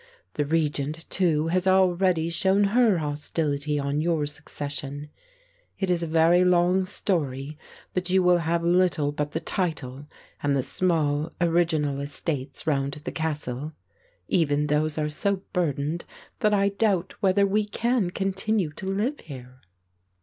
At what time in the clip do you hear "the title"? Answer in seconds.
9.33-10.07